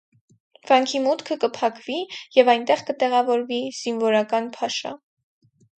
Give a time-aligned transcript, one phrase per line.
[0.69, 1.99] Վանքի մուտքը կը փակուի
[2.39, 4.99] եւ այնտեղ կը տեղաւորուի զինուորական փաշա։